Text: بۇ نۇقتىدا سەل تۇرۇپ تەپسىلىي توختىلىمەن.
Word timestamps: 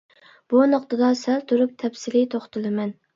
بۇ 0.53 0.61
نۇقتىدا 0.69 1.09
سەل 1.19 1.43
تۇرۇپ 1.51 1.75
تەپسىلىي 1.83 2.25
توختىلىمەن. 2.33 2.95